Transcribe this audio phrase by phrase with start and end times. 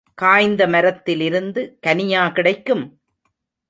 [0.17, 2.85] காய்ந்த மரத்திலிருந்து கனியா கிடைக்கும்?